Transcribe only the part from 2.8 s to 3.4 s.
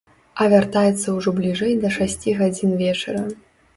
вечара.